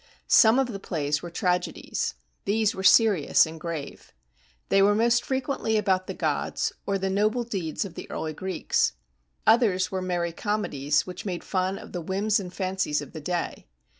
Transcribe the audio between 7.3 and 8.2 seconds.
deeds of the